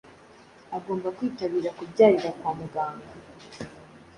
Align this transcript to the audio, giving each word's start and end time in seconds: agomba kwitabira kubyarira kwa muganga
agomba 0.77 1.07
kwitabira 1.17 1.69
kubyarira 1.77 2.29
kwa 2.37 2.51
muganga 2.59 3.09